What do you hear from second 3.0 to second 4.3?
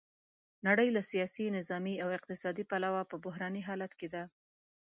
په بحراني حالت کې ده.